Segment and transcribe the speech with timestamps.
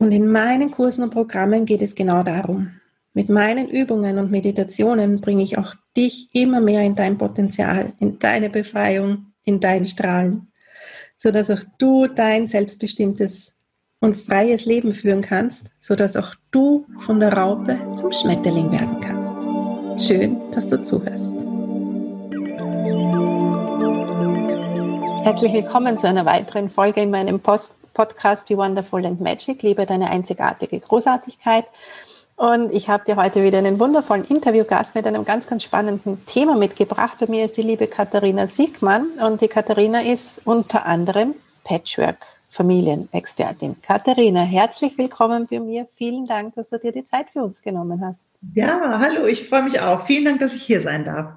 [0.00, 2.70] Und in meinen Kursen und Programmen geht es genau darum.
[3.12, 8.18] Mit meinen Übungen und Meditationen bringe ich auch dich immer mehr in dein Potenzial, in
[8.18, 10.50] deine Befreiung, in dein Strahlen,
[11.18, 13.52] sodass auch du dein selbstbestimmtes
[14.00, 20.08] und freies Leben führen kannst, sodass auch du von der Raupe zum Schmetterling werden kannst.
[20.08, 21.30] Schön, dass du zuhörst.
[25.24, 29.86] Herzlich willkommen zu einer weiteren Folge in meinem Post Podcast Be Wonderful and Magic, liebe
[29.86, 31.66] deine einzigartige Großartigkeit.
[32.36, 36.56] Und ich habe dir heute wieder einen wundervollen Interviewgast mit einem ganz, ganz spannenden Thema
[36.56, 37.18] mitgebracht.
[37.20, 41.34] Bei mir ist die liebe Katharina Siegmann und die Katharina ist unter anderem
[41.64, 43.76] Patchwork-Familienexpertin.
[43.82, 45.86] Katharina, herzlich willkommen bei mir.
[45.96, 48.16] Vielen Dank, dass du dir die Zeit für uns genommen hast.
[48.54, 50.06] Ja, hallo, ich freue mich auch.
[50.06, 51.34] Vielen Dank, dass ich hier sein darf.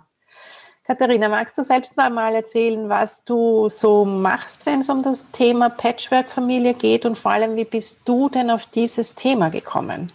[0.86, 5.24] Katharina, magst du selbst noch mal erzählen, was du so machst, wenn es um das
[5.32, 10.12] Thema Patchwork-Familie geht und vor allem, wie bist du denn auf dieses Thema gekommen?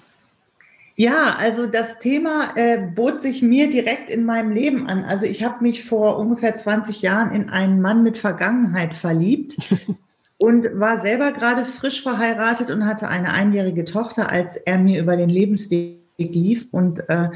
[0.95, 5.05] Ja, also das Thema äh, bot sich mir direkt in meinem Leben an.
[5.05, 9.56] Also ich habe mich vor ungefähr 20 Jahren in einen Mann mit Vergangenheit verliebt
[10.39, 15.17] und war selber gerade frisch verheiratet und hatte eine einjährige Tochter, als er mir über
[15.17, 16.67] den Lebensweg lief.
[16.73, 17.29] Und äh,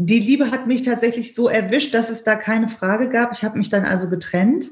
[0.00, 3.32] die Liebe hat mich tatsächlich so erwischt, dass es da keine Frage gab.
[3.32, 4.70] Ich habe mich dann also getrennt.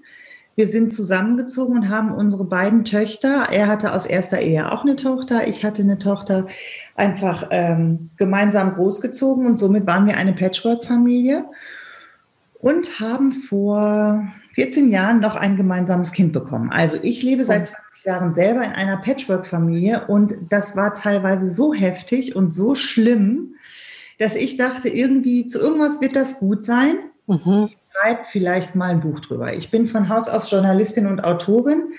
[0.55, 4.97] Wir sind zusammengezogen und haben unsere beiden Töchter, er hatte aus erster Ehe auch eine
[4.97, 6.47] Tochter, ich hatte eine Tochter,
[6.95, 11.45] einfach ähm, gemeinsam großgezogen und somit waren wir eine Patchwork-Familie
[12.61, 16.71] und haben vor 14 Jahren noch ein gemeinsames Kind bekommen.
[16.73, 21.75] Also ich lebe seit 20 Jahren selber in einer Patchwork-Familie und das war teilweise so
[21.75, 23.57] heftig und so schlimm,
[24.19, 26.99] dass ich dachte, irgendwie zu irgendwas wird das gut sein.
[27.27, 27.71] Mhm.
[27.93, 29.55] Schreib vielleicht mal ein Buch drüber.
[29.55, 31.93] Ich bin von Haus aus Journalistin und Autorin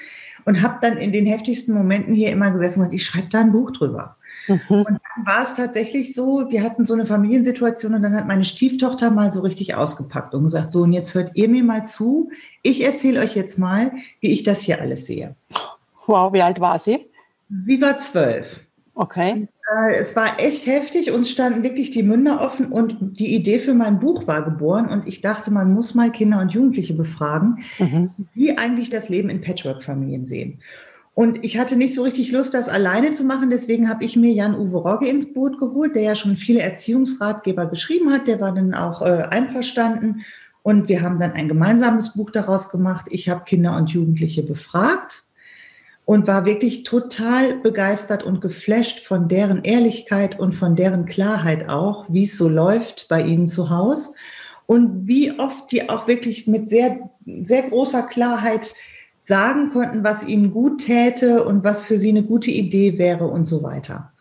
[0.46, 3.52] und habe dann in den heftigsten Momenten hier immer gesessen und ich schreibe da ein
[3.52, 4.16] Buch drüber.
[4.48, 4.60] Mhm.
[4.70, 8.46] Und dann war es tatsächlich so, wir hatten so eine Familiensituation und dann hat meine
[8.46, 12.32] Stieftochter mal so richtig ausgepackt und gesagt, so und jetzt hört ihr mir mal zu,
[12.64, 13.92] ich erzähle euch jetzt mal,
[14.22, 15.36] wie ich das hier alles sehe.
[16.06, 17.08] Wow, wie alt war sie?
[17.50, 18.62] Sie war zwölf.
[18.96, 19.48] Okay.
[19.76, 21.12] Äh, es war echt heftig.
[21.12, 24.90] Uns standen wirklich die Münder offen und die Idee für mein Buch war geboren.
[24.90, 28.12] Und ich dachte, man muss mal Kinder und Jugendliche befragen, mhm.
[28.34, 30.60] wie eigentlich das Leben in Patchwork-Familien sehen.
[31.14, 33.50] Und ich hatte nicht so richtig Lust, das alleine zu machen.
[33.50, 38.12] Deswegen habe ich mir Jan-Uwe Rogge ins Boot geholt, der ja schon viele Erziehungsratgeber geschrieben
[38.12, 38.28] hat.
[38.28, 40.22] Der war dann auch äh, einverstanden.
[40.62, 43.08] Und wir haben dann ein gemeinsames Buch daraus gemacht.
[43.10, 45.24] Ich habe Kinder und Jugendliche befragt
[46.08, 52.06] und war wirklich total begeistert und geflasht von deren Ehrlichkeit und von deren Klarheit auch,
[52.08, 54.12] wie es so läuft bei ihnen zu Hause
[54.66, 57.10] und wie oft die auch wirklich mit sehr,
[57.42, 58.74] sehr großer Klarheit
[59.20, 63.46] sagen konnten, was ihnen gut täte und was für sie eine gute Idee wäre und
[63.46, 64.14] so weiter.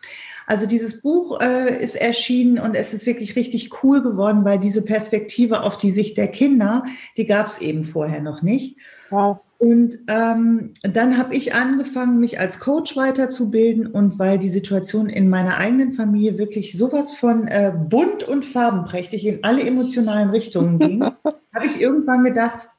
[0.45, 4.81] Also dieses Buch äh, ist erschienen und es ist wirklich richtig cool geworden, weil diese
[4.81, 6.83] Perspektive auf die Sicht der Kinder,
[7.15, 8.75] die gab es eben vorher noch nicht.
[9.09, 9.39] Wow.
[9.59, 15.29] Und ähm, dann habe ich angefangen, mich als Coach weiterzubilden und weil die Situation in
[15.29, 21.01] meiner eigenen Familie wirklich sowas von äh, bunt und farbenprächtig in alle emotionalen Richtungen ging,
[21.55, 22.69] habe ich irgendwann gedacht,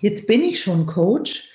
[0.00, 1.52] jetzt bin ich schon Coach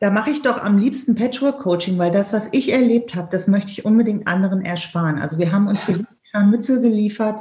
[0.00, 3.72] da mache ich doch am liebsten Patchwork-Coaching, weil das, was ich erlebt habe, das möchte
[3.72, 5.18] ich unbedingt anderen ersparen.
[5.18, 7.40] Also wir haben uns hier Scharmützel geliefert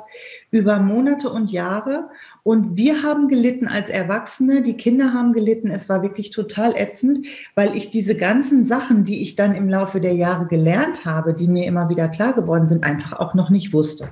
[0.50, 2.10] über Monate und Jahre
[2.44, 5.70] und wir haben gelitten als Erwachsene, die Kinder haben gelitten.
[5.70, 10.00] Es war wirklich total ätzend, weil ich diese ganzen Sachen, die ich dann im Laufe
[10.00, 13.74] der Jahre gelernt habe, die mir immer wieder klar geworden sind, einfach auch noch nicht
[13.74, 14.10] wusste.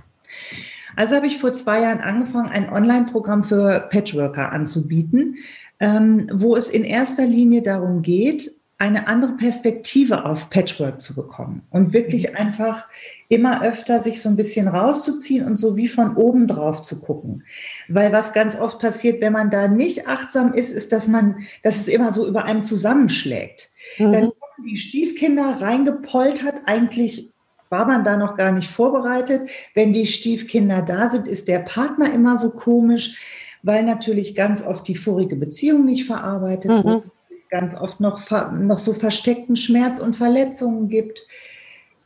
[0.98, 5.36] Also habe ich vor zwei Jahren angefangen, ein Online-Programm für Patchworker anzubieten
[5.80, 11.62] ähm, wo es in erster Linie darum geht, eine andere Perspektive auf Patchwork zu bekommen
[11.70, 12.36] und wirklich mhm.
[12.36, 12.88] einfach
[13.30, 17.44] immer öfter sich so ein bisschen rauszuziehen und so wie von oben drauf zu gucken.
[17.88, 21.78] Weil was ganz oft passiert, wenn man da nicht achtsam ist, ist, dass man, dass
[21.78, 23.70] es immer so über einem zusammenschlägt.
[23.98, 24.12] Mhm.
[24.12, 27.32] Dann kommen die Stiefkinder reingepoltert, eigentlich
[27.70, 29.50] war man da noch gar nicht vorbereitet.
[29.74, 34.88] Wenn die Stiefkinder da sind, ist der Partner immer so komisch weil natürlich ganz oft
[34.88, 36.84] die vorige Beziehung nicht verarbeitet mhm.
[36.84, 37.04] wird,
[37.36, 38.22] es ganz oft noch,
[38.52, 41.26] noch so versteckten Schmerz und Verletzungen gibt.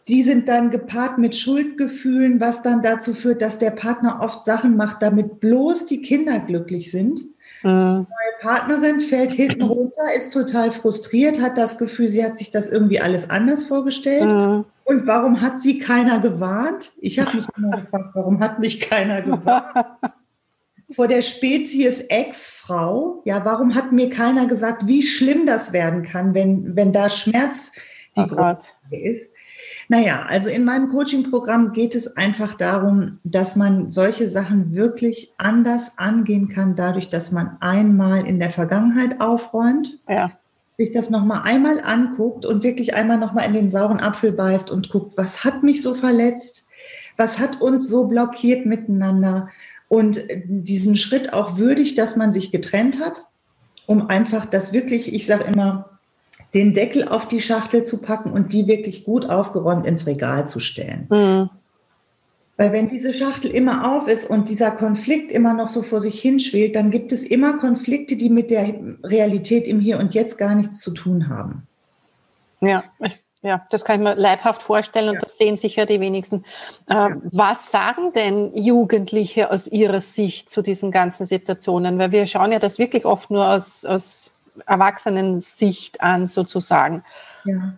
[0.08, 4.78] Die sind dann gepaart mit Schuldgefühlen, was dann dazu führt, dass der Partner oft Sachen
[4.78, 7.26] macht, damit bloß die Kinder glücklich sind.
[7.62, 8.08] Mhm.
[8.08, 12.70] Die Partnerin fällt hinten runter, ist total frustriert, hat das Gefühl, sie hat sich das
[12.70, 14.32] irgendwie alles anders vorgestellt.
[14.32, 14.64] Mhm.
[14.86, 16.94] Und warum hat sie keiner gewarnt?
[17.02, 19.76] Ich habe mich immer gefragt, warum hat mich keiner gewarnt?
[20.92, 23.22] Vor der Spezies Ex-Frau.
[23.26, 27.72] Ja, warum hat mir keiner gesagt, wie schlimm das werden kann, wenn, wenn da Schmerz
[28.18, 29.34] die Grundlage ist?
[29.88, 35.98] Naja, also in meinem Coaching-Programm geht es einfach darum, dass man solche Sachen wirklich anders
[35.98, 40.00] angehen kann, dadurch, dass man einmal in der Vergangenheit aufräumt.
[40.08, 40.32] Ja.
[40.78, 44.90] sich das nochmal einmal anguckt und wirklich einmal nochmal in den sauren Apfel beißt und
[44.90, 46.68] guckt, was hat mich so verletzt?
[47.18, 49.50] Was hat uns so blockiert miteinander?
[49.90, 53.26] Und diesen Schritt auch würdig, dass man sich getrennt hat,
[53.88, 56.00] um einfach das wirklich, ich sage immer,
[56.54, 60.60] den Deckel auf die Schachtel zu packen und die wirklich gut aufgeräumt ins Regal zu
[60.60, 61.08] stellen.
[61.10, 61.50] Mhm.
[62.56, 66.20] Weil wenn diese Schachtel immer auf ist und dieser Konflikt immer noch so vor sich
[66.22, 70.56] hinschwelt, dann gibt es immer Konflikte, die mit der Realität im Hier und Jetzt gar
[70.56, 71.68] nichts zu tun haben.
[72.62, 75.22] Ja, ich ja, das kann ich mir leibhaft vorstellen und ja.
[75.22, 76.44] das sehen sicher die wenigsten.
[76.90, 77.16] Äh, ja.
[77.32, 81.98] Was sagen denn Jugendliche aus ihrer Sicht zu diesen ganzen Situationen?
[82.00, 84.34] Weil wir schauen ja das wirklich oft nur aus, aus
[84.66, 87.04] Erwachsenen-Sicht an, sozusagen.
[87.46, 87.76] Ja.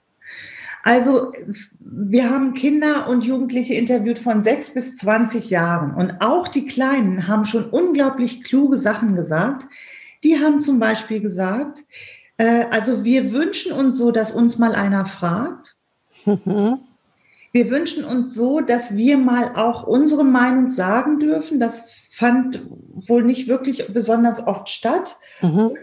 [0.83, 1.31] Also
[1.79, 7.27] wir haben Kinder und Jugendliche interviewt von sechs bis 20 Jahren und auch die Kleinen
[7.27, 9.67] haben schon unglaublich kluge Sachen gesagt.
[10.23, 11.83] Die haben zum Beispiel gesagt,
[12.41, 15.75] äh, also wir wünschen uns so, dass uns mal einer fragt.
[16.25, 16.79] Mhm.
[17.51, 21.59] Wir wünschen uns so, dass wir mal auch unsere Meinung sagen dürfen.
[21.59, 22.61] Das fand
[23.07, 25.17] wohl nicht wirklich besonders oft statt.
[25.41, 25.77] Mhm.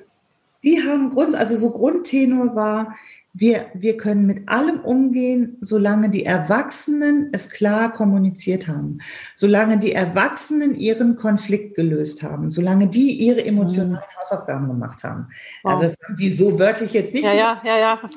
[0.64, 2.96] Die haben Grund, also so Grundtenor war,
[3.34, 8.98] wir, wir können mit allem umgehen, solange die Erwachsenen es klar kommuniziert haben,
[9.34, 14.20] solange die Erwachsenen ihren Konflikt gelöst haben, solange die ihre emotionalen mhm.
[14.20, 15.28] Hausaufgaben gemacht haben.
[15.62, 15.72] Wow.
[15.72, 17.24] Also das haben die so wörtlich jetzt nicht.
[17.24, 18.10] Ja, ja, ja, ja.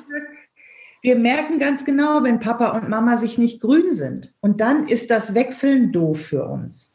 [1.02, 4.32] Wir merken ganz genau, wenn Papa und Mama sich nicht grün sind.
[4.40, 6.91] Und dann ist das Wechseln doof für uns.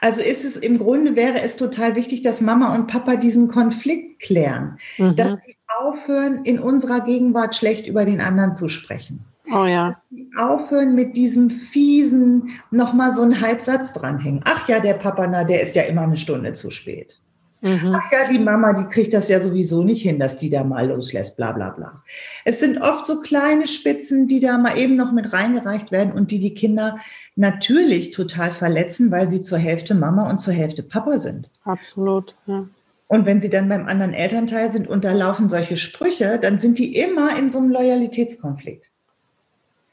[0.00, 4.20] Also ist es im Grunde wäre es total wichtig, dass Mama und Papa diesen Konflikt
[4.20, 5.16] klären, mhm.
[5.16, 9.24] dass sie aufhören, in unserer Gegenwart schlecht über den anderen zu sprechen.
[9.50, 9.88] Oh ja.
[9.88, 14.42] Dass sie aufhören mit diesem fiesen nochmal so einen Halbsatz dranhängen.
[14.44, 17.20] Ach ja, der Papa, na, der ist ja immer eine Stunde zu spät.
[17.60, 17.92] Mhm.
[17.94, 20.88] Ach ja, die Mama, die kriegt das ja sowieso nicht hin, dass die da mal
[20.88, 22.04] loslässt, bla bla bla.
[22.44, 26.30] Es sind oft so kleine Spitzen, die da mal eben noch mit reingereicht werden und
[26.30, 26.98] die die Kinder
[27.34, 31.50] natürlich total verletzen, weil sie zur Hälfte Mama und zur Hälfte Papa sind.
[31.64, 32.66] Absolut, ja.
[33.10, 36.78] Und wenn sie dann beim anderen Elternteil sind und da laufen solche Sprüche, dann sind
[36.78, 38.90] die immer in so einem Loyalitätskonflikt.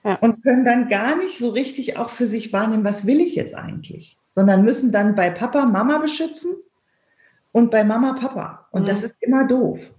[0.03, 0.15] Ja.
[0.15, 3.55] Und können dann gar nicht so richtig auch für sich wahrnehmen, was will ich jetzt
[3.55, 6.51] eigentlich, sondern müssen dann bei Papa Mama beschützen
[7.55, 8.67] und bei Mama Papa.
[8.71, 8.85] Und mhm.
[8.87, 9.89] das ist immer doof.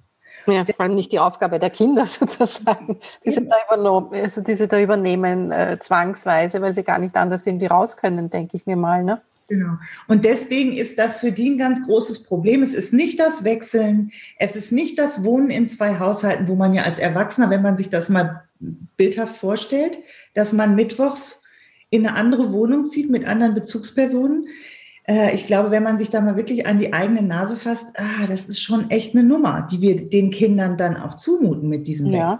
[0.47, 4.55] Ja, vor allem nicht die Aufgabe der Kinder sozusagen, die sie da übernehmen, also die
[4.57, 8.67] sie da übernehmen äh, zwangsweise, weil sie gar nicht anders irgendwie raus können, denke ich
[8.67, 9.03] mir mal.
[9.03, 9.23] Ne?
[9.49, 9.79] Genau.
[10.07, 12.63] Und deswegen ist das für die ein ganz großes Problem.
[12.63, 16.75] Es ist nicht das Wechseln, es ist nicht das Wohnen in zwei Haushalten, wo man
[16.75, 18.43] ja als Erwachsener, wenn man sich das mal
[18.99, 19.97] bildhaft vorstellt,
[20.35, 21.43] dass man mittwochs
[21.89, 24.49] in eine andere Wohnung zieht mit anderen Bezugspersonen.
[25.07, 28.27] Äh, ich glaube, wenn man sich da mal wirklich an die eigene Nase fasst, ah,
[28.29, 32.13] das ist schon echt eine Nummer, die wir den Kindern dann auch zumuten mit diesem
[32.13, 32.23] ja.
[32.23, 32.39] Wechsel.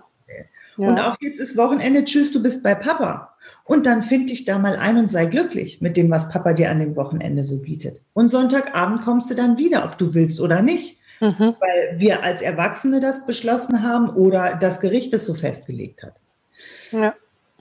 [0.79, 0.89] Ja.
[0.89, 3.35] Und auch jetzt ist Wochenende, tschüss, du bist bei Papa.
[3.65, 6.71] Und dann find dich da mal ein und sei glücklich mit dem, was Papa dir
[6.71, 8.03] an dem Wochenende so bietet.
[8.13, 10.99] Und Sonntagabend kommst du dann wieder, ob du willst oder nicht.
[11.21, 11.55] Mhm.
[11.61, 16.21] Weil wir als Erwachsene das beschlossen haben oder das Gericht es so festgelegt hat.
[16.91, 17.15] Ja.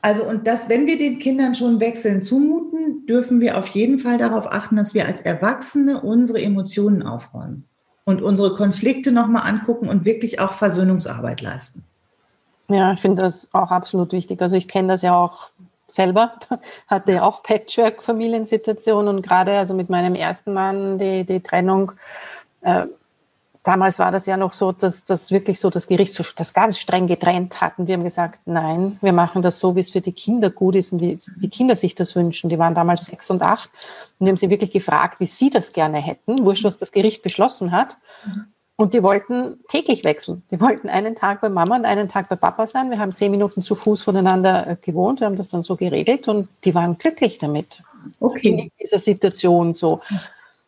[0.06, 4.20] Also, und das, wenn wir den Kindern schon Wechseln zumuten, dürfen wir auf jeden Fall
[4.20, 7.68] darauf achten, dass wir als Erwachsene unsere Emotionen aufräumen
[8.04, 11.84] und unsere Konflikte nochmal angucken und wirklich auch Versöhnungsarbeit leisten.
[12.68, 14.40] Ja, ich finde das auch absolut wichtig.
[14.44, 15.50] Also ich kenne das ja auch
[15.88, 16.34] selber,
[16.88, 21.94] hatte ja auch Patchwork-Familiensituationen und gerade also mit meinem ersten Mann die, die Trennung.
[22.62, 22.86] Äh,
[23.66, 26.80] damals war das ja noch so, dass das wirklich so das Gericht so, das ganz
[26.80, 27.88] streng getrennt hatten.
[27.88, 30.94] Wir haben gesagt, nein, wir machen das so, wie es für die Kinder gut ist
[30.94, 32.50] und wie die Kinder sich das wünschen.
[32.50, 33.70] Die waren damals sechs und acht
[34.20, 36.46] und wir haben sie wirklich gefragt, wie sie das gerne hätten.
[36.46, 37.98] Wurscht, was das Gericht beschlossen hat.
[38.26, 38.46] Mhm.
[38.78, 40.44] Und die wollten täglich wechseln.
[40.52, 42.90] Die wollten einen Tag bei Mama und einen Tag bei Papa sein.
[42.90, 45.22] Wir haben zehn Minuten zu Fuß voneinander äh, gewohnt.
[45.22, 47.82] Wir haben das dann so geregelt und die waren glücklich damit.
[48.20, 48.50] Okay.
[48.50, 50.02] In dieser Situation so.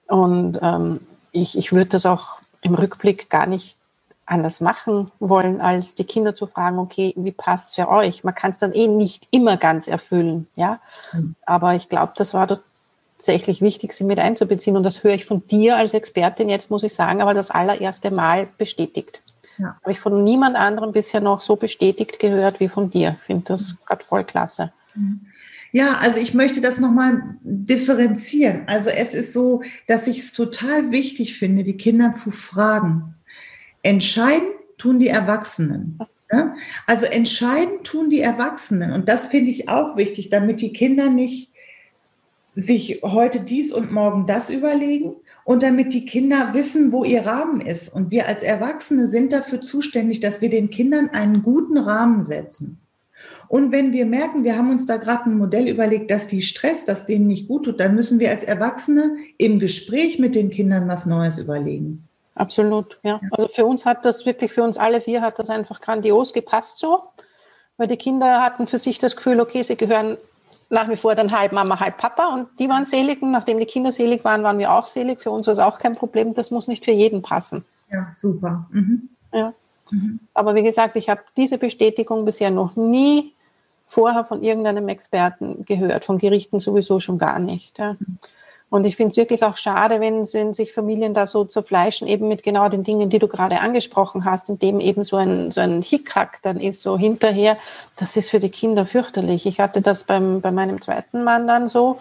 [0.08, 1.02] Und ähm,
[1.34, 2.37] ich, ich würde das auch
[2.68, 3.78] im Rückblick gar nicht
[4.26, 8.24] anders machen wollen, als die Kinder zu fragen, okay, wie passt es für euch?
[8.24, 10.80] Man kann es dann eh nicht immer ganz erfüllen, ja.
[11.14, 11.36] Mhm.
[11.46, 14.76] Aber ich glaube, das war tatsächlich wichtig, sie mit einzubeziehen.
[14.76, 18.12] Und das höre ich von dir als Expertin jetzt, muss ich sagen, aber das allererste
[18.12, 19.22] Mal bestätigt.
[19.58, 19.70] Ja.
[19.70, 23.16] Das habe ich von niemand anderem bisher noch so bestätigt gehört wie von dir.
[23.22, 23.78] Ich finde das mhm.
[23.86, 24.74] gerade voll klasse.
[25.72, 28.64] Ja, also ich möchte das nochmal differenzieren.
[28.68, 33.16] Also es ist so, dass ich es total wichtig finde, die Kinder zu fragen.
[33.84, 36.00] Entscheiden tun die Erwachsenen.
[36.32, 36.56] Ja?
[36.86, 38.92] Also entscheiden tun die Erwachsenen.
[38.92, 41.52] Und das finde ich auch wichtig, damit die Kinder nicht
[42.56, 47.62] sich heute dies und morgen das überlegen und damit die Kinder wissen, wo ihr Rahmen
[47.62, 47.90] ist.
[47.90, 52.80] Und wir als Erwachsene sind dafür zuständig, dass wir den Kindern einen guten Rahmen setzen.
[53.48, 56.86] Und wenn wir merken, wir haben uns da gerade ein Modell überlegt, dass die Stress,
[56.86, 60.88] das denen nicht gut tut, dann müssen wir als Erwachsene im Gespräch mit den Kindern
[60.88, 62.08] was Neues überlegen.
[62.36, 63.20] Absolut, ja.
[63.32, 66.78] Also für uns hat das wirklich, für uns alle vier hat das einfach grandios gepasst
[66.78, 67.02] so,
[67.78, 70.18] weil die Kinder hatten für sich das Gefühl, okay, sie gehören
[70.70, 73.66] nach wie vor dann halb Mama, halb Papa und die waren selig und nachdem die
[73.66, 75.22] Kinder selig waren, waren wir auch selig.
[75.22, 76.34] Für uns war es auch kein Problem.
[76.34, 77.64] Das muss nicht für jeden passen.
[77.92, 78.68] Ja, super.
[78.72, 79.10] Mhm.
[79.34, 79.54] Ja.
[79.92, 80.20] Mhm.
[80.34, 83.34] Aber wie gesagt, ich habe diese Bestätigung bisher noch nie
[83.88, 87.78] vorher von irgendeinem Experten gehört, von Gerichten sowieso schon gar nicht.
[87.80, 87.94] Ja.
[87.94, 88.20] Mhm.
[88.70, 92.28] Und ich finde es wirklich auch schade, wenn, wenn sich Familien da so zerfleischen, eben
[92.28, 95.62] mit genau den Dingen, die du gerade angesprochen hast, in dem eben so ein, so
[95.62, 97.58] ein Hickhack dann ist, so hinterher.
[97.96, 99.46] Das ist für die Kinder fürchterlich.
[99.46, 102.00] Ich hatte das beim, bei meinem zweiten Mann dann so,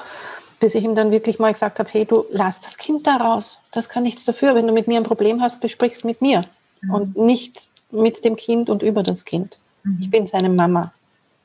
[0.58, 3.58] bis ich ihm dann wirklich mal gesagt habe, hey, du lass das Kind da raus.
[3.70, 4.56] Das kann nichts dafür.
[4.56, 6.42] Wenn du mit mir ein Problem hast, besprichst mit mir
[6.80, 6.94] mhm.
[6.94, 9.58] und nicht mit dem Kind und über das Kind.
[9.84, 9.98] Mhm.
[10.00, 10.92] Ich bin seine Mama.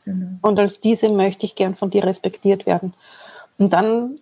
[0.06, 0.28] Genau.
[0.42, 2.94] Und als diese möchte ich gern von dir respektiert werden.
[3.58, 4.20] Und dann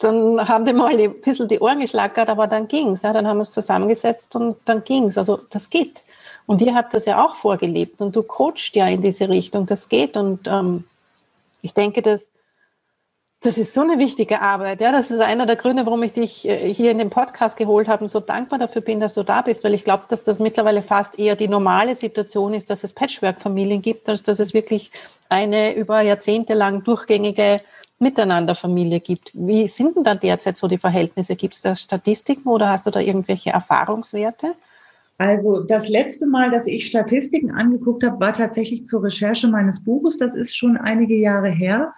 [0.00, 3.02] dann haben die mal ein bisschen die Ohren geschlackert, aber dann ging's.
[3.02, 5.18] Ja, dann haben wir es zusammengesetzt und dann ging's.
[5.18, 6.04] Also das geht.
[6.46, 9.66] Und ihr habt das ja auch vorgelebt und du coachst ja in diese Richtung.
[9.66, 10.16] Das geht.
[10.16, 10.84] Und ähm,
[11.62, 12.30] ich denke, dass
[13.42, 14.82] das ist so eine wichtige Arbeit.
[14.82, 17.88] Ja, das ist einer der Gründe, warum ich dich äh, hier in den Podcast geholt
[17.88, 20.40] habe und so dankbar dafür bin, dass du da bist, weil ich glaube, dass das
[20.40, 24.90] mittlerweile fast eher die normale Situation ist, dass es Patchwork-Familien gibt, als dass es wirklich
[25.30, 27.62] eine über Jahrzehnte lang durchgängige
[27.98, 29.30] Miteinanderfamilie gibt.
[29.32, 31.34] Wie sind denn da derzeit so die Verhältnisse?
[31.34, 34.54] Gibt es da Statistiken oder hast du da irgendwelche Erfahrungswerte?
[35.16, 40.16] Also das letzte Mal, dass ich Statistiken angeguckt habe, war tatsächlich zur Recherche meines Buches.
[40.16, 41.94] Das ist schon einige Jahre her.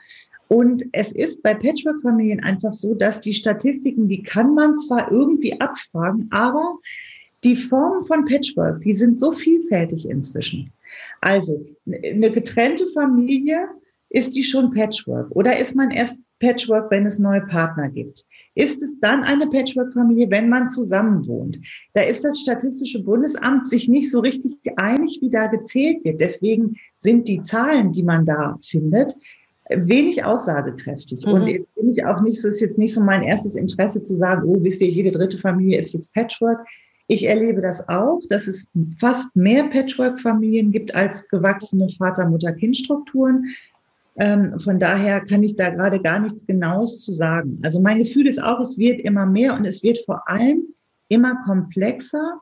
[0.53, 5.59] Und es ist bei Patchwork-Familien einfach so, dass die Statistiken, die kann man zwar irgendwie
[5.59, 6.77] abfragen, aber
[7.43, 10.71] die Formen von Patchwork, die sind so vielfältig inzwischen.
[11.23, 13.67] Also eine getrennte Familie
[14.11, 15.31] ist die schon Patchwork?
[15.31, 18.27] Oder ist man erst Patchwork, wenn es neue Partner gibt?
[18.55, 21.61] Ist es dann eine Patchwork-Familie, wenn man zusammen wohnt?
[21.95, 26.21] Da ist das Statistische Bundesamt sich nicht so richtig einig, wie da gezählt wird.
[26.21, 29.17] Deswegen sind die Zahlen, die man da findet,
[29.77, 31.27] wenig aussagekräftig.
[31.27, 31.33] Mhm.
[31.33, 34.43] Und bin ich auch nicht, so ist jetzt nicht so mein erstes Interesse zu sagen,
[34.47, 36.67] oh, wisst ihr, jede dritte Familie ist jetzt Patchwork.
[37.09, 43.47] Ich erlebe das auch, dass es fast mehr Patchwork-Familien gibt als gewachsene Vater-Mutter-Kind-Strukturen.
[44.17, 47.59] Ähm, von daher kann ich da gerade gar nichts Genaues zu sagen.
[47.63, 50.65] Also mein Gefühl ist auch, es wird immer mehr und es wird vor allem
[51.09, 52.41] immer komplexer,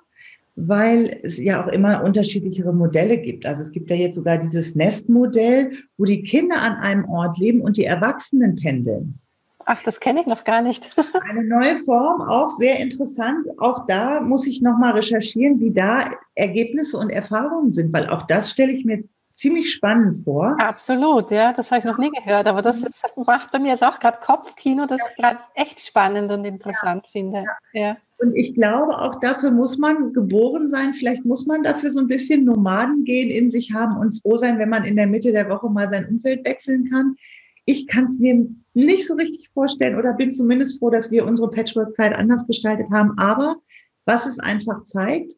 [0.66, 3.46] weil es ja auch immer unterschiedlichere Modelle gibt.
[3.46, 7.60] Also es gibt ja jetzt sogar dieses Nestmodell, wo die Kinder an einem Ort leben
[7.60, 9.18] und die Erwachsenen pendeln.
[9.66, 10.90] Ach, das kenne ich noch gar nicht.
[11.30, 13.46] Eine neue Form, auch sehr interessant.
[13.58, 18.50] Auch da muss ich nochmal recherchieren, wie da Ergebnisse und Erfahrungen sind, weil auch das
[18.50, 20.56] stelle ich mir ziemlich spannend vor.
[20.60, 23.84] Absolut, ja, das habe ich noch nie gehört, aber das ist, macht bei mir jetzt
[23.84, 27.10] auch gerade Kopfkino, das ich gerade echt spannend und interessant ja.
[27.12, 27.44] finde.
[27.72, 27.80] Ja.
[27.80, 27.96] ja.
[28.20, 30.92] Und ich glaube, auch dafür muss man geboren sein.
[30.92, 34.68] Vielleicht muss man dafür so ein bisschen Nomadengehen in sich haben und froh sein, wenn
[34.68, 37.16] man in der Mitte der Woche mal sein Umfeld wechseln kann.
[37.64, 41.50] Ich kann es mir nicht so richtig vorstellen oder bin zumindest froh, dass wir unsere
[41.50, 43.16] Patchwork-Zeit anders gestaltet haben.
[43.16, 43.56] Aber
[44.04, 45.32] was es einfach zeigt,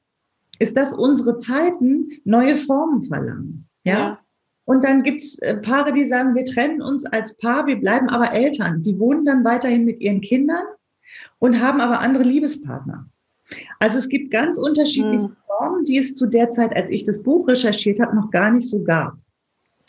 [0.59, 3.69] ist, dass unsere Zeiten neue Formen verlangen.
[3.85, 3.93] Ja.
[3.93, 4.19] ja.
[4.65, 8.09] Und dann gibt es äh, Paare, die sagen, wir trennen uns als Paar, wir bleiben
[8.09, 8.83] aber Eltern.
[8.83, 10.65] Die wohnen dann weiterhin mit ihren Kindern
[11.39, 13.07] und haben aber andere Liebespartner.
[13.79, 15.37] Also es gibt ganz unterschiedliche mhm.
[15.47, 18.69] Formen, die es zu der Zeit, als ich das Buch recherchiert habe, noch gar nicht
[18.69, 19.15] so gab.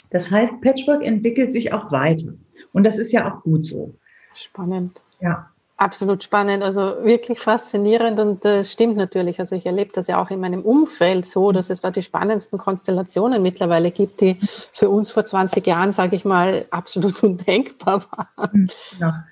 [0.09, 2.33] Das heißt, Patchwork entwickelt sich auch weiter.
[2.71, 3.95] Und das ist ja auch gut so.
[4.35, 4.99] Spannend.
[5.19, 5.49] Ja.
[5.75, 9.39] Absolut spannend, also wirklich faszinierend und das stimmt natürlich.
[9.39, 12.59] Also ich erlebe das ja auch in meinem Umfeld so, dass es da die spannendsten
[12.59, 14.37] Konstellationen mittlerweile gibt, die
[14.71, 18.71] für uns vor 20 Jahren, sage ich mal, absolut undenkbar waren.
[18.99, 19.25] Ja,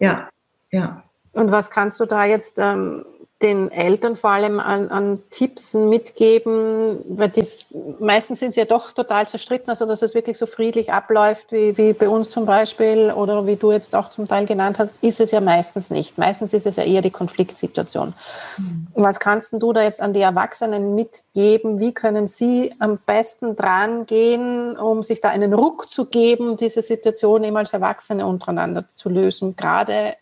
[0.00, 0.28] ja.
[0.72, 1.05] ja.
[1.36, 3.04] Und was kannst du da jetzt ähm,
[3.42, 7.00] den Eltern vor allem an, an Tipps mitgeben?
[7.08, 7.66] Weil dies,
[8.00, 11.76] meistens sind sie ja doch total zerstritten, also dass es wirklich so friedlich abläuft, wie,
[11.76, 15.20] wie bei uns zum Beispiel oder wie du jetzt auch zum Teil genannt hast, ist
[15.20, 16.16] es ja meistens nicht.
[16.16, 18.14] Meistens ist es ja eher die Konfliktsituation.
[18.56, 18.86] Mhm.
[18.94, 21.80] Was kannst du da jetzt an die Erwachsenen mitgeben?
[21.80, 26.80] Wie können sie am besten dran gehen, um sich da einen Ruck zu geben, diese
[26.80, 29.54] Situation eben als Erwachsene untereinander zu lösen?
[29.54, 30.14] Gerade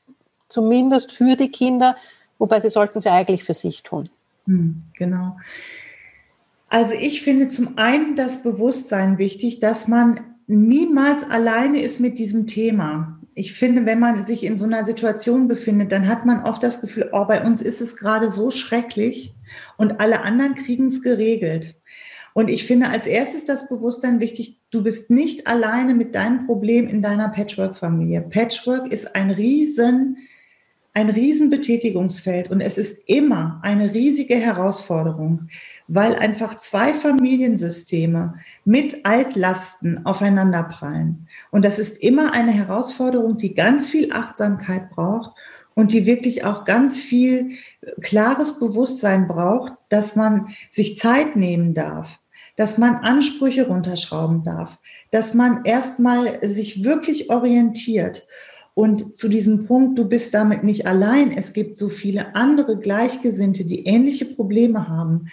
[0.54, 1.96] zumindest für die Kinder,
[2.38, 4.08] wobei sie sollten sie eigentlich für sich tun.
[4.46, 5.37] Hm, genau.
[6.68, 12.46] Also ich finde zum einen das Bewusstsein wichtig, dass man niemals alleine ist mit diesem
[12.46, 13.18] Thema.
[13.34, 16.80] Ich finde, wenn man sich in so einer Situation befindet, dann hat man auch das
[16.80, 19.34] Gefühl, oh, bei uns ist es gerade so schrecklich
[19.76, 21.75] und alle anderen kriegen es geregelt.
[22.32, 26.88] Und ich finde als erstes das Bewusstsein wichtig, du bist nicht alleine mit deinem Problem
[26.88, 28.23] in deiner Patchwork-Familie.
[28.23, 30.19] Patchwork ist ein riesen
[30.97, 35.49] ein Riesenbetätigungsfeld und es ist immer eine riesige Herausforderung,
[35.89, 41.26] weil einfach zwei Familiensysteme mit Altlasten aufeinanderprallen.
[41.50, 45.37] Und das ist immer eine Herausforderung, die ganz viel Achtsamkeit braucht
[45.75, 47.50] und die wirklich auch ganz viel
[48.00, 52.21] klares Bewusstsein braucht, dass man sich Zeit nehmen darf,
[52.54, 54.78] dass man Ansprüche runterschrauben darf,
[55.11, 58.28] dass man erstmal sich wirklich orientiert
[58.75, 63.65] und zu diesem Punkt, du bist damit nicht allein, es gibt so viele andere Gleichgesinnte,
[63.65, 65.28] die ähnliche Probleme haben,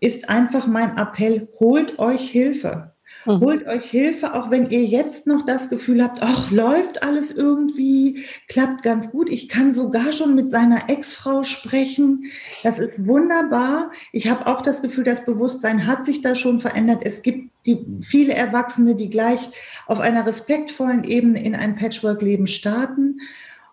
[0.00, 2.92] ist einfach mein Appell, holt euch Hilfe.
[3.24, 3.40] Mhm.
[3.40, 8.24] Holt euch Hilfe, auch wenn ihr jetzt noch das Gefühl habt, ach, läuft alles irgendwie,
[8.48, 9.28] klappt ganz gut.
[9.28, 12.24] Ich kann sogar schon mit seiner Ex-Frau sprechen.
[12.62, 13.90] Das ist wunderbar.
[14.12, 17.02] Ich habe auch das Gefühl, das Bewusstsein hat sich da schon verändert.
[17.04, 19.50] Es gibt die, viele Erwachsene, die gleich
[19.86, 23.20] auf einer respektvollen Ebene in ein Patchwork-Leben starten.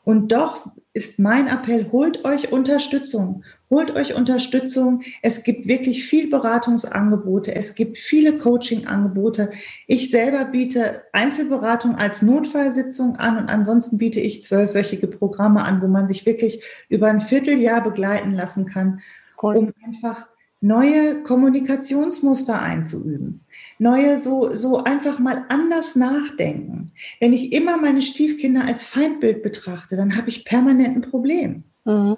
[0.03, 3.43] Und doch ist mein Appell, holt euch Unterstützung.
[3.71, 5.01] Holt euch Unterstützung.
[5.23, 7.55] Es gibt wirklich viel Beratungsangebote.
[7.55, 9.51] Es gibt viele Coachingangebote.
[9.87, 15.87] Ich selber biete Einzelberatung als Notfallsitzung an und ansonsten biete ich zwölfwöchige Programme an, wo
[15.87, 19.01] man sich wirklich über ein Vierteljahr begleiten lassen kann,
[19.41, 19.55] cool.
[19.55, 20.27] um einfach
[20.63, 23.43] neue Kommunikationsmuster einzuüben
[23.79, 26.87] neue, so, so einfach mal anders nachdenken.
[27.19, 31.63] Wenn ich immer meine Stiefkinder als Feindbild betrachte, dann habe ich permanent ein Problem.
[31.85, 32.17] Mhm.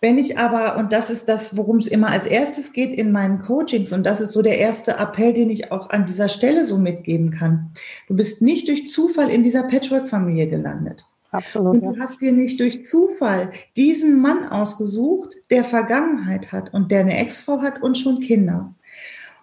[0.00, 3.38] Wenn ich aber, und das ist das, worum es immer als erstes geht in meinen
[3.38, 6.76] Coachings, und das ist so der erste Appell, den ich auch an dieser Stelle so
[6.76, 7.70] mitgeben kann.
[8.08, 11.06] Du bist nicht durch Zufall in dieser Patchwork-Familie gelandet.
[11.32, 11.82] Absolut.
[11.82, 17.00] Und du hast dir nicht durch Zufall diesen Mann ausgesucht, der Vergangenheit hat und der
[17.00, 18.74] eine Ex-Frau hat und schon Kinder.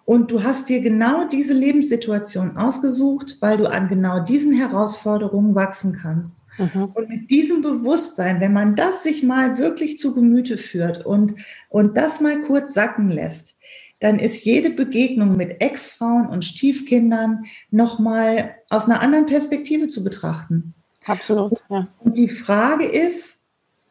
[0.04, 5.96] Und du hast dir genau diese Lebenssituation ausgesucht, weil du an genau diesen Herausforderungen wachsen
[6.00, 6.44] kannst.
[6.58, 6.90] Mhm.
[6.94, 11.34] Und mit diesem Bewusstsein, wenn man das sich mal wirklich zu Gemüte führt und,
[11.68, 13.56] und das mal kurz sacken lässt,
[14.00, 20.74] dann ist jede Begegnung mit Ex-Frauen und Stiefkindern nochmal aus einer anderen Perspektive zu betrachten.
[21.06, 21.52] Absolut.
[21.68, 21.88] Ja.
[22.00, 23.40] Und die Frage ist,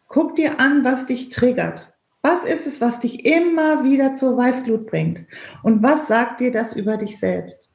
[0.07, 1.93] guck dir an, was dich triggert.
[2.21, 5.25] Was ist es, was dich immer wieder zur Weißglut bringt?
[5.63, 7.69] Und was sagt dir das über dich selbst?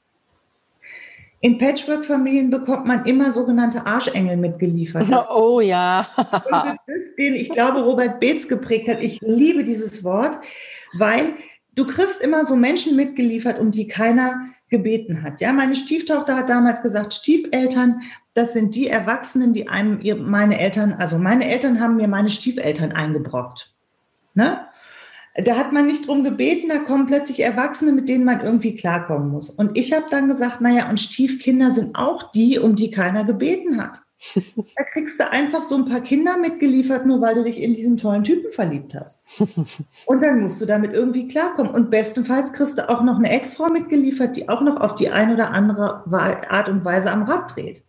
[1.41, 5.11] In Patchwork-Familien bekommt man immer sogenannte Arschengel mitgeliefert.
[5.11, 6.09] Das oh ja.
[7.19, 9.01] den ich glaube, Robert Beetz geprägt hat.
[9.03, 10.39] Ich liebe dieses Wort,
[10.95, 11.35] weil
[11.75, 15.41] du kriegst immer so Menschen mitgeliefert, um die keiner gebeten hat.
[15.41, 18.01] Ja, meine Stieftochter hat damals gesagt, Stiefeltern,
[18.35, 22.93] das sind die Erwachsenen, die einem meine Eltern, also meine Eltern haben mir meine Stiefeltern
[22.93, 23.73] eingebrockt.
[24.35, 24.67] Ne?
[25.37, 29.31] Da hat man nicht drum gebeten, da kommen plötzlich Erwachsene, mit denen man irgendwie klarkommen
[29.31, 29.51] muss.
[29.51, 33.83] Und ich habe dann gesagt, naja, und Stiefkinder sind auch die, um die keiner gebeten
[33.83, 34.01] hat.
[34.35, 37.97] Da kriegst du einfach so ein paar Kinder mitgeliefert, nur weil du dich in diesen
[37.97, 39.25] tollen Typen verliebt hast.
[40.07, 41.73] Und dann musst du damit irgendwie klarkommen.
[41.73, 45.35] Und bestenfalls kriegst du auch noch eine Ex-Frau mitgeliefert, die auch noch auf die eine
[45.35, 46.05] oder andere
[46.49, 47.83] Art und Weise am Rad dreht.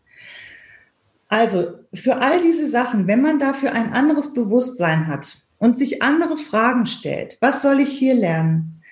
[1.27, 6.37] Also für all diese Sachen, wenn man dafür ein anderes Bewusstsein hat und sich andere
[6.37, 8.83] Fragen stellt, was soll ich hier lernen?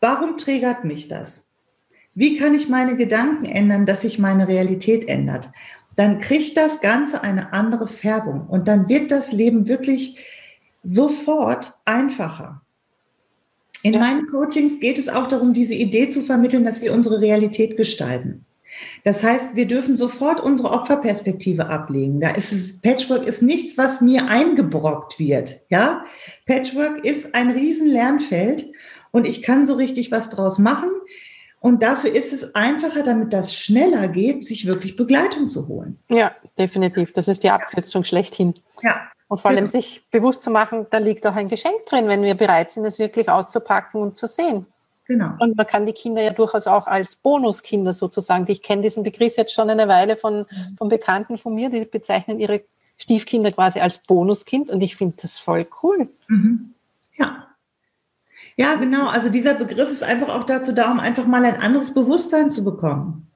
[0.00, 1.50] Warum triggert mich das?
[2.14, 5.50] Wie kann ich meine Gedanken ändern, dass sich meine Realität ändert?
[5.96, 10.18] Dann kriegt das Ganze eine andere Färbung und dann wird das Leben wirklich
[10.82, 12.62] sofort einfacher.
[13.82, 14.00] In ja.
[14.00, 18.44] meinen Coachings geht es auch darum, diese Idee zu vermitteln, dass wir unsere Realität gestalten.
[19.04, 22.20] Das heißt, wir dürfen sofort unsere Opferperspektive ablegen.
[22.20, 25.60] Da ist es, Patchwork ist nichts, was mir eingebrockt wird.
[25.68, 26.04] Ja,
[26.46, 28.66] Patchwork ist ein riesen Lernfeld
[29.12, 30.90] und ich kann so richtig was draus machen.
[31.64, 35.98] Und dafür ist es einfacher, damit das schneller geht, sich wirklich Begleitung zu holen.
[36.10, 37.14] Ja, definitiv.
[37.14, 38.52] Das ist die Abkürzung schlechthin.
[38.82, 39.00] Ja.
[39.28, 39.70] Und vor allem genau.
[39.70, 42.98] sich bewusst zu machen, da liegt auch ein Geschenk drin, wenn wir bereit sind, es
[42.98, 44.66] wirklich auszupacken und zu sehen.
[45.06, 45.30] Genau.
[45.38, 48.44] Und man kann die Kinder ja durchaus auch als Bonuskinder sozusagen.
[48.48, 50.44] Ich kenne diesen Begriff jetzt schon eine Weile von,
[50.76, 52.60] von Bekannten von mir, die bezeichnen ihre
[52.98, 56.10] Stiefkinder quasi als Bonuskind und ich finde das voll cool.
[56.28, 56.74] Mhm.
[57.14, 57.46] Ja,
[58.56, 59.08] ja, genau.
[59.08, 62.64] Also dieser Begriff ist einfach auch dazu da, um einfach mal ein anderes Bewusstsein zu
[62.64, 63.28] bekommen.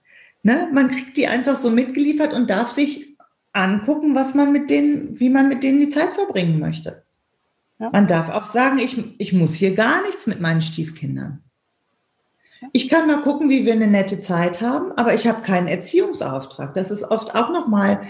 [0.42, 0.68] Ne?
[0.72, 3.16] Man kriegt die einfach so mitgeliefert und darf sich
[3.52, 7.02] angucken, was man mit denen, wie man mit denen die Zeit verbringen möchte.
[7.80, 7.90] Ja.
[7.90, 11.42] Man darf auch sagen, ich, ich muss hier gar nichts mit meinen Stiefkindern.
[12.72, 16.74] Ich kann mal gucken, wie wir eine nette Zeit haben, aber ich habe keinen Erziehungsauftrag.
[16.74, 18.02] Das ist oft auch nochmal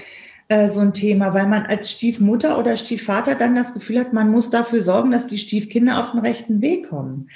[0.49, 4.31] äh, so ein Thema, weil man als Stiefmutter oder Stiefvater dann das Gefühl hat, man
[4.31, 7.29] muss dafür sorgen, dass die Stiefkinder auf den rechten Weg kommen.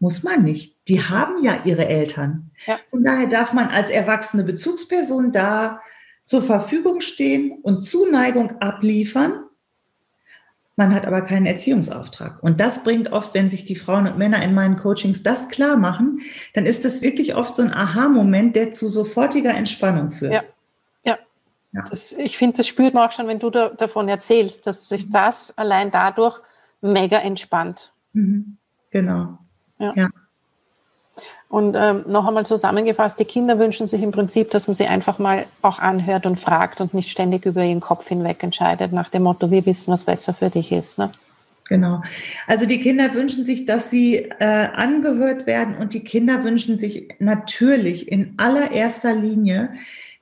[0.00, 0.76] Muss man nicht.
[0.86, 2.50] Die haben ja ihre Eltern.
[2.66, 2.78] Ja.
[2.90, 5.80] Und daher darf man als erwachsene Bezugsperson da
[6.24, 9.44] zur Verfügung stehen und Zuneigung abliefern.
[10.76, 12.40] Man hat aber keinen Erziehungsauftrag.
[12.42, 15.76] Und das bringt oft, wenn sich die Frauen und Männer in meinen Coachings das klar
[15.76, 16.20] machen,
[16.54, 20.34] dann ist das wirklich oft so ein Aha-Moment, der zu sofortiger Entspannung führt.
[20.34, 20.42] Ja.
[21.72, 21.84] Ja.
[21.88, 25.06] Das, ich finde, das spürt man auch schon, wenn du da, davon erzählst, dass sich
[25.06, 25.12] mhm.
[25.12, 26.40] das allein dadurch
[26.80, 27.92] mega entspannt.
[28.12, 28.56] Mhm.
[28.90, 29.38] Genau.
[29.78, 29.92] Ja.
[29.94, 30.08] ja.
[31.48, 35.18] Und ähm, noch einmal zusammengefasst, die Kinder wünschen sich im Prinzip, dass man sie einfach
[35.18, 39.22] mal auch anhört und fragt und nicht ständig über ihren Kopf hinweg entscheidet, nach dem
[39.22, 40.98] Motto, wir wissen, was besser für dich ist.
[40.98, 41.10] Ne?
[41.68, 42.02] Genau.
[42.46, 47.08] Also die Kinder wünschen sich, dass sie äh, angehört werden und die Kinder wünschen sich
[47.18, 49.70] natürlich in allererster Linie,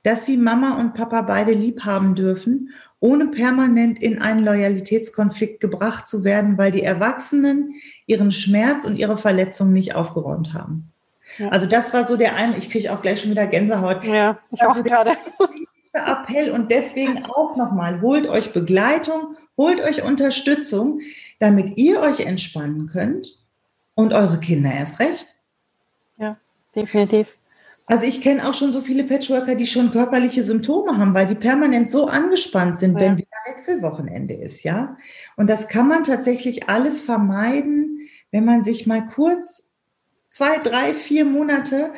[0.03, 6.07] dass sie Mama und Papa beide lieb haben dürfen, ohne permanent in einen Loyalitätskonflikt gebracht
[6.07, 10.91] zu werden, weil die Erwachsenen ihren Schmerz und ihre Verletzung nicht aufgeräumt haben.
[11.37, 11.49] Ja.
[11.49, 14.05] Also das war so der eine, ich kriege auch gleich schon wieder Gänsehaut.
[14.05, 15.17] Ja, ich also auch gerade.
[15.93, 21.01] Appell und deswegen auch nochmal, holt euch Begleitung, holt euch Unterstützung,
[21.39, 23.39] damit ihr euch entspannen könnt
[23.95, 25.35] und eure Kinder erst recht.
[26.17, 26.37] Ja,
[26.75, 27.36] definitiv.
[27.87, 31.35] Also ich kenne auch schon so viele Patchworker, die schon körperliche Symptome haben, weil die
[31.35, 32.99] permanent so angespannt sind, ja.
[32.99, 34.97] wenn wieder Wechselwochenende ist, ja.
[35.37, 39.73] Und das kann man tatsächlich alles vermeiden, wenn man sich mal kurz
[40.27, 41.93] zwei, drei, vier Monate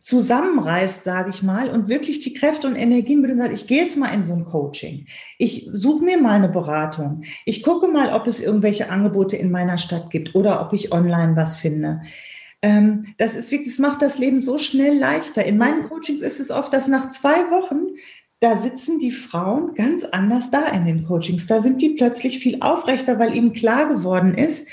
[0.00, 3.82] zusammenreißt, sage ich mal, und wirklich die Kräfte und Energien mit und sagt, ich gehe
[3.82, 5.06] jetzt mal in so ein Coaching.
[5.36, 7.22] Ich suche mir mal eine Beratung.
[7.44, 11.36] Ich gucke mal, ob es irgendwelche Angebote in meiner Stadt gibt oder ob ich online
[11.36, 12.02] was finde.
[12.66, 15.44] Ähm, das ist wirklich, das macht das Leben so schnell leichter.
[15.44, 17.94] In meinen Coachings ist es oft, dass nach zwei Wochen
[18.40, 21.46] da sitzen die Frauen ganz anders da in den Coachings.
[21.46, 24.66] Da sind die plötzlich viel aufrechter, weil ihnen klar geworden ist,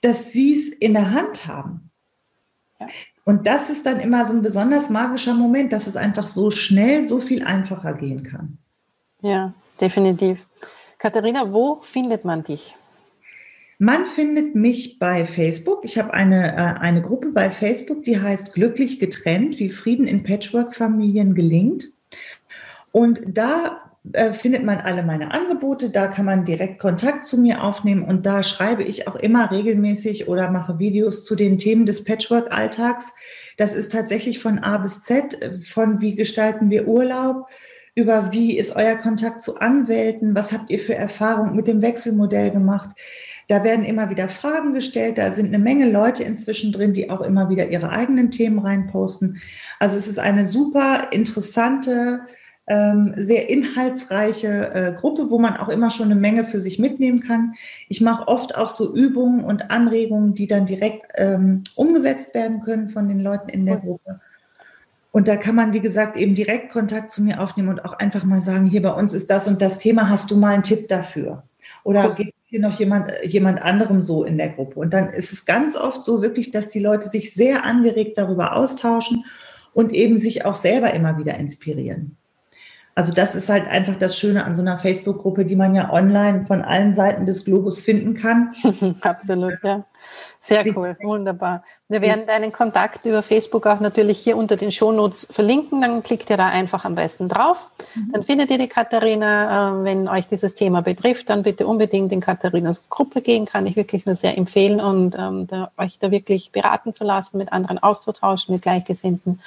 [0.00, 1.90] dass sie es in der Hand haben.
[2.78, 2.86] Ja.
[3.24, 7.04] Und das ist dann immer so ein besonders magischer Moment, dass es einfach so schnell,
[7.04, 8.58] so viel einfacher gehen kann.
[9.22, 10.38] Ja, definitiv.
[10.98, 12.76] Katharina, wo findet man dich?
[13.82, 15.86] Man findet mich bei Facebook.
[15.86, 20.22] Ich habe eine, äh, eine Gruppe bei Facebook, die heißt Glücklich getrennt, wie Frieden in
[20.22, 21.88] Patchwork-Familien gelingt.
[22.92, 23.80] Und da
[24.12, 28.26] äh, findet man alle meine Angebote, da kann man direkt Kontakt zu mir aufnehmen und
[28.26, 33.14] da schreibe ich auch immer regelmäßig oder mache Videos zu den Themen des Patchwork-Alltags.
[33.56, 37.46] Das ist tatsächlich von A bis Z, von wie gestalten wir Urlaub
[38.00, 42.50] über wie ist euer Kontakt zu Anwälten, was habt ihr für Erfahrungen mit dem Wechselmodell
[42.50, 42.90] gemacht.
[43.48, 47.20] Da werden immer wieder Fragen gestellt, da sind eine Menge Leute inzwischen drin, die auch
[47.20, 49.40] immer wieder ihre eigenen Themen reinposten.
[49.78, 52.20] Also es ist eine super interessante,
[52.68, 57.20] ähm, sehr inhaltsreiche äh, Gruppe, wo man auch immer schon eine Menge für sich mitnehmen
[57.20, 57.54] kann.
[57.88, 62.88] Ich mache oft auch so Übungen und Anregungen, die dann direkt ähm, umgesetzt werden können
[62.88, 64.20] von den Leuten in der Gruppe.
[65.12, 68.24] Und da kann man, wie gesagt, eben direkt Kontakt zu mir aufnehmen und auch einfach
[68.24, 70.88] mal sagen, hier bei uns ist das und das Thema, hast du mal einen Tipp
[70.88, 71.42] dafür?
[71.82, 74.78] Oder geht es hier noch jemand, jemand anderem so in der Gruppe?
[74.78, 78.54] Und dann ist es ganz oft so wirklich, dass die Leute sich sehr angeregt darüber
[78.54, 79.24] austauschen
[79.72, 82.16] und eben sich auch selber immer wieder inspirieren.
[82.94, 86.44] Also das ist halt einfach das Schöne an so einer Facebook-Gruppe, die man ja online
[86.44, 88.54] von allen Seiten des Globus finden kann.
[89.00, 89.86] Absolut, ja.
[90.42, 91.62] Sehr cool, wunderbar.
[91.88, 95.82] Wir werden deinen Kontakt über Facebook auch natürlich hier unter den Shownotes verlinken.
[95.82, 97.68] Dann klickt ihr da einfach am besten drauf.
[97.94, 98.12] Mhm.
[98.12, 99.80] Dann findet ihr die Katharina.
[99.80, 103.44] Äh, wenn euch dieses Thema betrifft, dann bitte unbedingt in Katharinas Gruppe gehen.
[103.44, 107.36] Kann ich wirklich nur sehr empfehlen und ähm, da, euch da wirklich beraten zu lassen,
[107.36, 109.40] mit anderen auszutauschen, mit Gleichgesinnten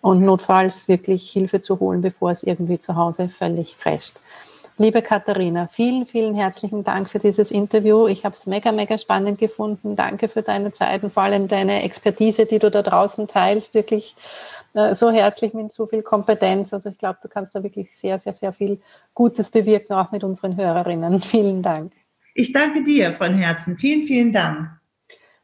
[0.00, 4.18] und notfalls wirklich Hilfe zu holen, bevor es irgendwie zu Hause völlig crasht.
[4.80, 8.06] Liebe Katharina, vielen, vielen herzlichen Dank für dieses Interview.
[8.06, 9.96] Ich habe es mega, mega spannend gefunden.
[9.96, 13.74] Danke für deine Zeit und vor allem deine Expertise, die du da draußen teilst.
[13.74, 14.14] Wirklich
[14.74, 16.72] äh, so herzlich mit so viel Kompetenz.
[16.72, 18.80] Also ich glaube, du kannst da wirklich sehr, sehr, sehr viel
[19.14, 21.22] Gutes bewirken, auch mit unseren Hörerinnen.
[21.22, 21.92] Vielen Dank.
[22.34, 23.76] Ich danke dir von Herzen.
[23.76, 24.77] Vielen, vielen Dank.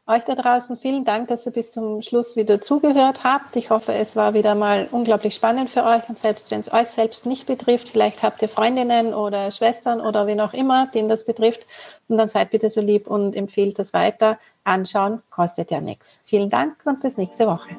[0.07, 3.55] Euch da draußen vielen Dank, dass ihr bis zum Schluss wieder zugehört habt.
[3.55, 6.89] Ich hoffe, es war wieder mal unglaublich spannend für euch und selbst wenn es euch
[6.89, 11.25] selbst nicht betrifft, vielleicht habt ihr Freundinnen oder Schwestern oder wen auch immer, den das
[11.25, 11.65] betrifft
[12.07, 14.37] und dann seid bitte so lieb und empfehlt das weiter.
[14.63, 16.19] Anschauen kostet ja nichts.
[16.25, 17.75] Vielen Dank und bis nächste Woche.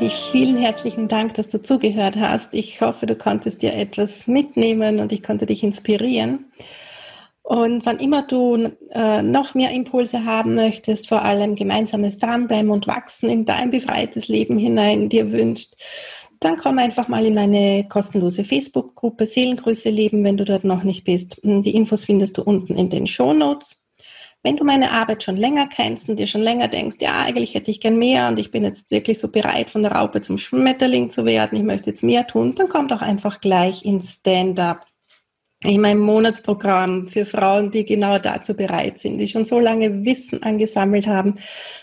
[0.00, 2.52] Ich vielen herzlichen Dank, dass du zugehört hast.
[2.52, 6.46] Ich hoffe, du konntest dir etwas mitnehmen und ich konnte dich inspirieren.
[7.42, 12.86] Und wann immer du äh, noch mehr Impulse haben möchtest, vor allem gemeinsames Dranbleiben und
[12.86, 15.74] Wachsen in dein befreites Leben hinein dir wünscht,
[16.40, 21.04] dann komm einfach mal in meine kostenlose Facebook-Gruppe Seelengrüße leben, wenn du dort noch nicht
[21.04, 21.40] bist.
[21.42, 23.76] Die Infos findest du unten in den Show Notes.
[24.44, 27.70] Wenn du meine Arbeit schon länger kennst und dir schon länger denkst, ja, eigentlich hätte
[27.70, 31.10] ich gern mehr und ich bin jetzt wirklich so bereit, von der Raupe zum Schmetterling
[31.10, 34.86] zu werden, ich möchte jetzt mehr tun, dann komm doch einfach gleich ins Stand-up.
[35.62, 40.42] In meinem Monatsprogramm für Frauen, die genau dazu bereit sind, die schon so lange Wissen
[40.42, 41.36] angesammelt haben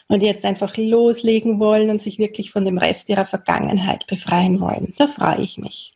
[0.07, 4.93] und jetzt einfach loslegen wollen und sich wirklich von dem Rest ihrer Vergangenheit befreien wollen.
[4.97, 5.95] Da freue ich mich.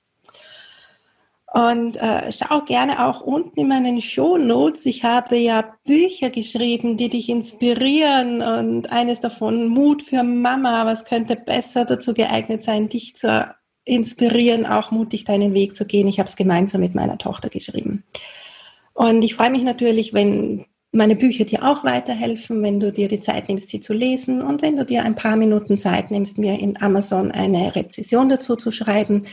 [1.55, 4.85] Und äh, schau gerne auch unten in meinen Show Notes.
[4.85, 10.85] Ich habe ja Bücher geschrieben, die dich inspirieren und eines davon Mut für Mama.
[10.85, 16.09] Was könnte besser dazu geeignet sein, dich zu inspirieren, auch mutig deinen Weg zu gehen.
[16.09, 18.03] Ich habe es gemeinsam mit meiner Tochter geschrieben.
[18.93, 23.19] Und ich freue mich natürlich, wenn meine Bücher dir auch weiterhelfen, wenn du dir die
[23.19, 26.59] Zeit nimmst, sie zu lesen und wenn du dir ein paar Minuten Zeit nimmst, mir
[26.59, 29.23] in Amazon eine Rezession dazu zu schreiben.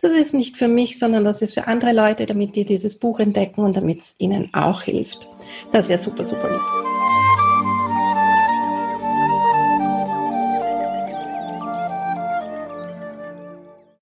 [0.00, 3.20] Das ist nicht für mich, sondern das ist für andere Leute, damit die dieses Buch
[3.20, 5.28] entdecken und damit es ihnen auch hilft.
[5.72, 6.91] Das wäre super, super lieb.